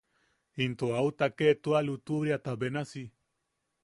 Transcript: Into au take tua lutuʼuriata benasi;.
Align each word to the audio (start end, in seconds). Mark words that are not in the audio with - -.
Into 0.63 0.87
au 1.01 1.09
take 1.19 1.47
tua 1.63 1.79
lutuʼuriata 1.87 2.51
benasi;. 2.61 3.03